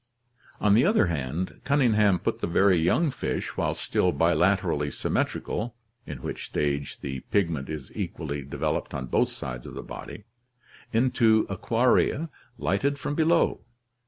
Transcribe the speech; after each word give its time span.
"On 0.59 0.73
the 0.73 0.83
other 0.83 1.05
hand, 1.05 1.61
Cunningham 1.63 2.17
put 2.17 2.39
the 2.41 2.47
very 2.47 2.79
young 2.79 3.11
fish, 3.11 3.55
while 3.55 3.75
still 3.75 4.11
bilaterally 4.11 4.89
symmetrical 4.91 5.75
(in 6.07 6.23
which 6.23 6.43
stage 6.45 6.99
the 7.01 7.19
pigment 7.29 7.69
is 7.69 7.91
equally 7.93 8.41
developed 8.41 8.95
on 8.95 9.05
both 9.05 9.29
sides 9.29 9.67
of 9.67 9.75
the 9.75 9.83
body), 9.83 10.23
into 10.91 11.45
aquaria 11.51 12.31
lighted 12.57 12.97
from 12.97 13.13
below. 13.13 13.61